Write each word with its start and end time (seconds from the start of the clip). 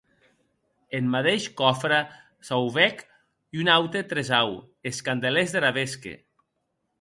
En 0.99 1.09
madeish 1.15 1.49
còfre 1.59 1.99
sauvèc 2.49 2.97
un 3.65 3.71
aute 3.77 4.01
tresaur; 4.15 4.57
es 4.93 4.97
candelers 5.11 5.51
der 5.59 5.65
avesque. 5.71 6.13